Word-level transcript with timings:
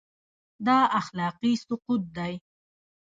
دا 0.65 0.77
اخلاقي 0.99 1.51
سقوط 1.65 2.01
دی. 2.17 2.33